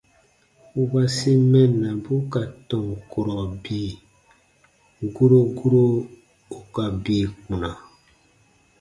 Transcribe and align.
-wasi 0.91 1.31
mɛnnabu 1.51 2.13
ka 2.31 2.41
tɔn 2.69 2.85
kurɔ 3.11 3.37
bii: 3.63 3.91
guro 5.15 5.39
guro 5.57 5.83
ù 6.57 6.59
ka 6.73 6.83
bii 7.03 7.25
kpuna. 7.37 7.71